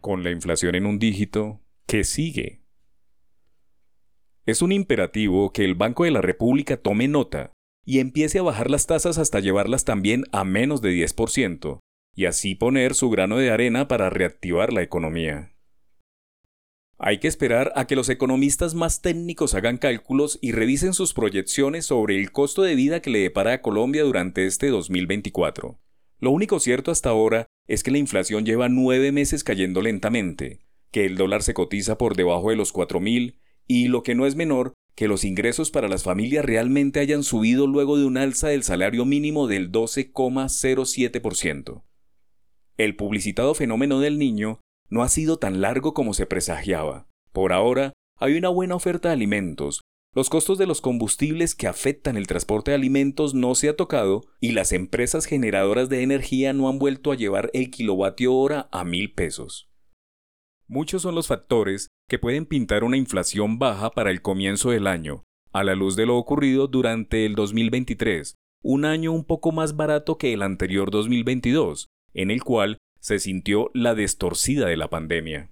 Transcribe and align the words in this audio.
Con 0.00 0.22
la 0.22 0.30
inflación 0.30 0.74
en 0.74 0.86
un 0.86 0.98
dígito, 0.98 1.60
¿qué 1.86 2.04
sigue? 2.04 2.62
Es 4.46 4.62
un 4.62 4.70
imperativo 4.72 5.52
que 5.52 5.64
el 5.64 5.74
Banco 5.74 6.04
de 6.04 6.12
la 6.12 6.20
República 6.20 6.76
tome 6.76 7.08
nota 7.08 7.52
y 7.84 7.98
empiece 7.98 8.38
a 8.38 8.42
bajar 8.42 8.70
las 8.70 8.86
tasas 8.86 9.18
hasta 9.18 9.40
llevarlas 9.40 9.84
también 9.84 10.24
a 10.30 10.44
menos 10.44 10.82
de 10.82 10.92
10%, 10.92 11.80
y 12.14 12.26
así 12.26 12.54
poner 12.54 12.94
su 12.94 13.10
grano 13.10 13.38
de 13.38 13.50
arena 13.50 13.88
para 13.88 14.08
reactivar 14.08 14.72
la 14.72 14.82
economía. 14.82 15.54
Hay 16.98 17.18
que 17.18 17.28
esperar 17.28 17.72
a 17.76 17.86
que 17.86 17.96
los 17.96 18.08
economistas 18.08 18.74
más 18.74 19.02
técnicos 19.02 19.54
hagan 19.54 19.78
cálculos 19.78 20.38
y 20.42 20.52
revisen 20.52 20.94
sus 20.94 21.14
proyecciones 21.14 21.86
sobre 21.86 22.18
el 22.18 22.32
costo 22.32 22.62
de 22.62 22.74
vida 22.74 23.00
que 23.00 23.10
le 23.10 23.20
depara 23.20 23.52
a 23.54 23.62
Colombia 23.62 24.02
durante 24.02 24.46
este 24.46 24.68
2024. 24.68 25.78
Lo 26.18 26.30
único 26.30 26.58
cierto 26.58 26.90
hasta 26.90 27.10
ahora 27.10 27.46
es 27.68 27.82
que 27.82 27.90
la 27.90 27.98
inflación 27.98 28.44
lleva 28.44 28.68
nueve 28.68 29.12
meses 29.12 29.44
cayendo 29.44 29.82
lentamente, 29.82 30.60
que 30.90 31.04
el 31.04 31.16
dólar 31.16 31.42
se 31.42 31.54
cotiza 31.54 31.98
por 31.98 32.16
debajo 32.16 32.50
de 32.50 32.56
los 32.56 32.74
4.000 32.74 33.38
y, 33.66 33.88
lo 33.88 34.02
que 34.02 34.14
no 34.14 34.26
es 34.26 34.34
menor, 34.34 34.72
que 34.94 35.06
los 35.06 35.22
ingresos 35.22 35.70
para 35.70 35.86
las 35.86 36.02
familias 36.02 36.44
realmente 36.44 36.98
hayan 36.98 37.22
subido 37.22 37.66
luego 37.66 37.98
de 37.98 38.06
un 38.06 38.16
alza 38.16 38.48
del 38.48 38.64
salario 38.64 39.04
mínimo 39.04 39.46
del 39.46 39.70
12,07%. 39.70 41.84
El 42.78 42.96
publicitado 42.96 43.54
fenómeno 43.54 44.00
del 44.00 44.18
niño 44.18 44.60
no 44.88 45.02
ha 45.02 45.08
sido 45.08 45.38
tan 45.38 45.60
largo 45.60 45.92
como 45.92 46.14
se 46.14 46.26
presagiaba. 46.26 47.06
Por 47.32 47.52
ahora, 47.52 47.92
hay 48.16 48.36
una 48.36 48.48
buena 48.48 48.74
oferta 48.74 49.08
de 49.08 49.14
alimentos, 49.14 49.82
los 50.14 50.30
costos 50.30 50.58
de 50.58 50.66
los 50.66 50.80
combustibles 50.80 51.54
que 51.54 51.66
afectan 51.66 52.16
el 52.16 52.26
transporte 52.26 52.70
de 52.70 52.76
alimentos 52.76 53.34
no 53.34 53.54
se 53.54 53.68
ha 53.68 53.76
tocado 53.76 54.22
y 54.40 54.52
las 54.52 54.72
empresas 54.72 55.26
generadoras 55.26 55.88
de 55.88 56.02
energía 56.02 56.52
no 56.52 56.68
han 56.68 56.78
vuelto 56.78 57.12
a 57.12 57.14
llevar 57.14 57.50
el 57.52 57.70
kilovatio 57.70 58.34
hora 58.34 58.68
a 58.72 58.84
mil 58.84 59.12
pesos. 59.12 59.70
Muchos 60.66 61.02
son 61.02 61.14
los 61.14 61.28
factores 61.28 61.88
que 62.08 62.18
pueden 62.18 62.46
pintar 62.46 62.84
una 62.84 62.96
inflación 62.96 63.58
baja 63.58 63.90
para 63.90 64.10
el 64.10 64.22
comienzo 64.22 64.70
del 64.70 64.86
año, 64.86 65.24
a 65.52 65.64
la 65.64 65.74
luz 65.74 65.96
de 65.96 66.06
lo 66.06 66.16
ocurrido 66.16 66.68
durante 66.68 67.24
el 67.24 67.34
2023, 67.34 68.34
un 68.62 68.84
año 68.84 69.12
un 69.12 69.24
poco 69.24 69.52
más 69.52 69.76
barato 69.76 70.18
que 70.18 70.32
el 70.32 70.42
anterior 70.42 70.90
2022, 70.90 71.88
en 72.14 72.30
el 72.30 72.42
cual 72.42 72.78
se 73.00 73.18
sintió 73.18 73.70
la 73.74 73.94
destorcida 73.94 74.66
de 74.66 74.76
la 74.76 74.90
pandemia. 74.90 75.50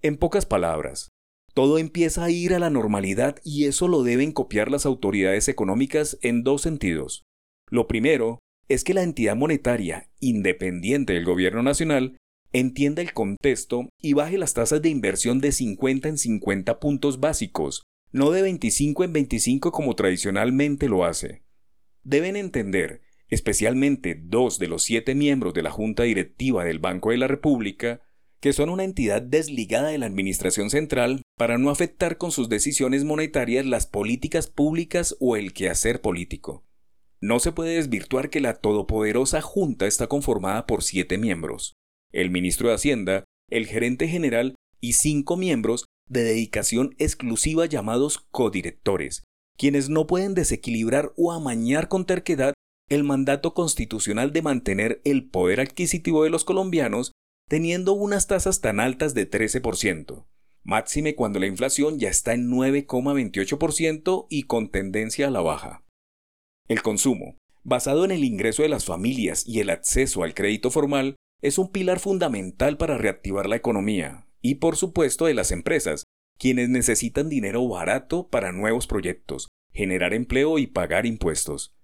En 0.00 0.16
pocas 0.16 0.46
palabras, 0.46 1.08
todo 1.54 1.78
empieza 1.78 2.24
a 2.24 2.30
ir 2.30 2.54
a 2.54 2.58
la 2.58 2.70
normalidad 2.70 3.36
y 3.44 3.64
eso 3.64 3.88
lo 3.88 4.02
deben 4.02 4.32
copiar 4.32 4.70
las 4.70 4.86
autoridades 4.86 5.48
económicas 5.48 6.18
en 6.22 6.42
dos 6.44 6.62
sentidos. 6.62 7.24
Lo 7.68 7.86
primero 7.86 8.38
es 8.68 8.84
que 8.84 8.94
la 8.94 9.02
entidad 9.02 9.36
monetaria, 9.36 10.10
independiente 10.20 11.12
del 11.12 11.24
gobierno 11.24 11.62
nacional, 11.62 12.16
entienda 12.52 13.02
el 13.02 13.12
contexto 13.12 13.88
y 14.00 14.14
baje 14.14 14.38
las 14.38 14.54
tasas 14.54 14.80
de 14.82 14.88
inversión 14.88 15.40
de 15.40 15.52
50 15.52 16.08
en 16.08 16.18
50 16.18 16.80
puntos 16.80 17.20
básicos, 17.20 17.82
no 18.12 18.30
de 18.30 18.42
25 18.42 19.04
en 19.04 19.12
25 19.12 19.72
como 19.72 19.94
tradicionalmente 19.94 20.88
lo 20.88 21.04
hace. 21.04 21.42
Deben 22.02 22.36
entender 22.36 23.02
especialmente 23.28 24.20
dos 24.22 24.58
de 24.58 24.68
los 24.68 24.82
siete 24.82 25.14
miembros 25.14 25.54
de 25.54 25.62
la 25.62 25.70
Junta 25.70 26.02
Directiva 26.02 26.64
del 26.64 26.78
Banco 26.78 27.10
de 27.10 27.16
la 27.16 27.28
República, 27.28 28.02
que 28.40 28.52
son 28.52 28.68
una 28.68 28.84
entidad 28.84 29.22
desligada 29.22 29.88
de 29.88 29.96
la 29.96 30.04
Administración 30.04 30.68
Central 30.68 31.21
para 31.38 31.58
no 31.58 31.70
afectar 31.70 32.18
con 32.18 32.30
sus 32.30 32.48
decisiones 32.48 33.04
monetarias 33.04 33.66
las 33.66 33.86
políticas 33.86 34.46
públicas 34.46 35.16
o 35.20 35.36
el 35.36 35.52
quehacer 35.52 36.00
político. 36.00 36.64
No 37.20 37.38
se 37.38 37.52
puede 37.52 37.76
desvirtuar 37.76 38.30
que 38.30 38.40
la 38.40 38.54
todopoderosa 38.54 39.40
Junta 39.40 39.86
está 39.86 40.08
conformada 40.08 40.66
por 40.66 40.82
siete 40.82 41.18
miembros, 41.18 41.74
el 42.12 42.30
ministro 42.30 42.68
de 42.68 42.74
Hacienda, 42.74 43.24
el 43.48 43.66
gerente 43.66 44.08
general 44.08 44.54
y 44.80 44.94
cinco 44.94 45.36
miembros 45.36 45.86
de 46.08 46.24
dedicación 46.24 46.94
exclusiva 46.98 47.66
llamados 47.66 48.18
codirectores, 48.30 49.22
quienes 49.56 49.88
no 49.88 50.06
pueden 50.06 50.34
desequilibrar 50.34 51.12
o 51.16 51.32
amañar 51.32 51.88
con 51.88 52.06
terquedad 52.06 52.54
el 52.88 53.04
mandato 53.04 53.54
constitucional 53.54 54.32
de 54.32 54.42
mantener 54.42 55.00
el 55.04 55.28
poder 55.28 55.60
adquisitivo 55.60 56.24
de 56.24 56.30
los 56.30 56.44
colombianos 56.44 57.12
teniendo 57.48 57.92
unas 57.92 58.26
tasas 58.26 58.60
tan 58.60 58.80
altas 58.80 59.14
de 59.14 59.30
13%, 59.30 60.26
máxime 60.64 61.14
cuando 61.14 61.38
la 61.38 61.46
inflación 61.46 61.98
ya 61.98 62.08
está 62.08 62.34
en 62.34 62.50
9,28% 62.50 64.26
y 64.28 64.44
con 64.44 64.70
tendencia 64.70 65.28
a 65.28 65.30
la 65.30 65.40
baja. 65.40 65.84
El 66.68 66.82
consumo, 66.82 67.36
basado 67.64 68.04
en 68.04 68.10
el 68.10 68.24
ingreso 68.24 68.62
de 68.62 68.68
las 68.68 68.84
familias 68.84 69.46
y 69.46 69.60
el 69.60 69.70
acceso 69.70 70.22
al 70.22 70.34
crédito 70.34 70.70
formal, 70.70 71.16
es 71.40 71.58
un 71.58 71.70
pilar 71.70 71.98
fundamental 71.98 72.76
para 72.76 72.98
reactivar 72.98 73.48
la 73.48 73.56
economía 73.56 74.26
y, 74.40 74.56
por 74.56 74.76
supuesto, 74.76 75.26
de 75.26 75.34
las 75.34 75.50
empresas, 75.50 76.04
quienes 76.38 76.68
necesitan 76.68 77.28
dinero 77.28 77.66
barato 77.68 78.28
para 78.28 78.52
nuevos 78.52 78.86
proyectos, 78.86 79.48
generar 79.72 80.14
empleo 80.14 80.58
y 80.58 80.66
pagar 80.66 81.06
impuestos. 81.06 81.74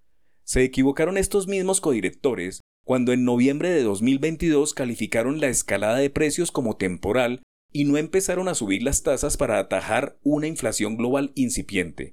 Se 0.44 0.62
equivocaron 0.62 1.18
estos 1.18 1.46
mismos 1.46 1.80
codirectores 1.80 2.60
cuando 2.84 3.12
en 3.12 3.24
noviembre 3.24 3.70
de 3.70 3.82
2022 3.82 4.72
calificaron 4.72 5.40
la 5.40 5.48
escalada 5.48 5.98
de 5.98 6.08
precios 6.08 6.50
como 6.50 6.76
temporal 6.76 7.42
y 7.72 7.84
no 7.84 7.96
empezaron 7.96 8.48
a 8.48 8.54
subir 8.54 8.82
las 8.82 9.02
tasas 9.02 9.36
para 9.36 9.58
atajar 9.58 10.18
una 10.22 10.46
inflación 10.46 10.96
global 10.96 11.32
incipiente. 11.34 12.12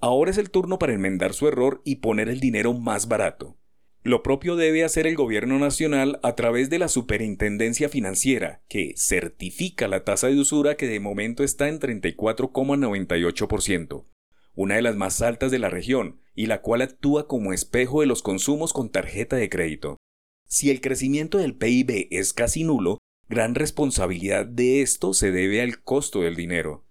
Ahora 0.00 0.30
es 0.30 0.38
el 0.38 0.50
turno 0.50 0.78
para 0.78 0.94
enmendar 0.94 1.34
su 1.34 1.48
error 1.48 1.82
y 1.84 1.96
poner 1.96 2.28
el 2.28 2.40
dinero 2.40 2.74
más 2.74 3.08
barato. 3.08 3.56
Lo 4.02 4.22
propio 4.22 4.56
debe 4.56 4.84
hacer 4.84 5.06
el 5.06 5.16
gobierno 5.16 5.58
nacional 5.58 6.20
a 6.22 6.34
través 6.34 6.70
de 6.70 6.78
la 6.78 6.88
Superintendencia 6.88 7.88
Financiera, 7.88 8.62
que 8.68 8.94
certifica 8.96 9.88
la 9.88 10.04
tasa 10.04 10.28
de 10.28 10.38
usura 10.38 10.76
que 10.76 10.86
de 10.86 11.00
momento 11.00 11.42
está 11.42 11.68
en 11.68 11.80
34,98% 11.80 14.04
una 14.58 14.74
de 14.74 14.82
las 14.82 14.96
más 14.96 15.22
altas 15.22 15.52
de 15.52 15.60
la 15.60 15.70
región, 15.70 16.20
y 16.34 16.46
la 16.46 16.62
cual 16.62 16.82
actúa 16.82 17.28
como 17.28 17.52
espejo 17.52 18.00
de 18.00 18.08
los 18.08 18.22
consumos 18.22 18.72
con 18.72 18.90
tarjeta 18.90 19.36
de 19.36 19.48
crédito. 19.48 19.98
Si 20.48 20.68
el 20.68 20.80
crecimiento 20.80 21.38
del 21.38 21.54
PIB 21.54 22.08
es 22.10 22.32
casi 22.32 22.64
nulo, 22.64 22.98
gran 23.28 23.54
responsabilidad 23.54 24.46
de 24.46 24.80
esto 24.82 25.12
se 25.12 25.30
debe 25.30 25.60
al 25.60 25.82
costo 25.82 26.22
del 26.22 26.34
dinero. 26.34 26.84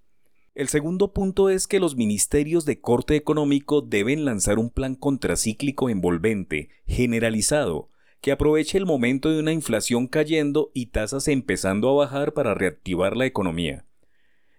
El 0.54 0.68
segundo 0.70 1.14
punto 1.14 1.50
es 1.50 1.68
que 1.68 1.80
los 1.80 1.96
ministerios 1.96 2.66
de 2.66 2.80
corte 2.80 3.16
económico 3.16 3.82
deben 3.82 4.26
lanzar 4.26 4.58
un 4.58 4.70
plan 4.70 4.96
contracíclico 4.96 5.90
envolvente, 5.90 6.70
generalizado, 6.88 7.90
que 8.22 8.32
aproveche 8.32 8.78
el 8.78 8.86
momento 8.86 9.30
de 9.30 9.40
una 9.40 9.54
inflación 9.54 10.08
cayendo 10.08 10.72
y 10.74 10.88
tasas 10.88 11.28
empezando 11.28 11.90
a 11.90 12.06
bajar 12.06 12.34
para 12.34 12.56
reactivar 12.56 13.16
la 13.16 13.26
economía. 13.26 13.86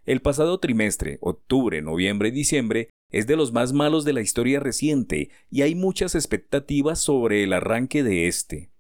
El 0.04 0.20
pasado 0.20 0.58
trimestre, 0.58 1.18
octubre, 1.20 1.82
noviembre 1.82 2.28
y 2.28 2.32
diciembre, 2.32 2.90
es 3.10 3.26
de 3.26 3.36
los 3.36 3.52
más 3.52 3.72
malos 3.72 4.04
de 4.04 4.12
la 4.12 4.20
historia 4.20 4.60
reciente 4.60 5.30
y 5.50 5.62
hay 5.62 5.74
muchas 5.74 6.14
expectativas 6.14 7.00
sobre 7.00 7.42
el 7.42 7.52
arranque 7.52 8.02
de 8.02 8.28
este. 8.28 8.70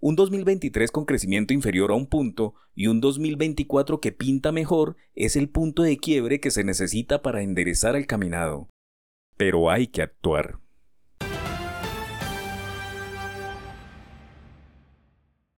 Un 0.00 0.14
2023 0.14 0.90
con 0.90 1.06
crecimiento 1.06 1.54
inferior 1.54 1.90
a 1.90 1.94
un 1.94 2.06
punto 2.06 2.54
y 2.74 2.88
un 2.88 3.00
2024 3.00 4.00
que 4.00 4.12
pinta 4.12 4.52
mejor 4.52 4.96
es 5.14 5.36
el 5.36 5.48
punto 5.48 5.82
de 5.82 5.96
quiebre 5.96 6.40
que 6.40 6.50
se 6.50 6.64
necesita 6.64 7.22
para 7.22 7.42
enderezar 7.42 7.96
el 7.96 8.06
caminado. 8.06 8.68
Pero 9.36 9.70
hay 9.70 9.86
que 9.86 10.02
actuar. 10.02 10.58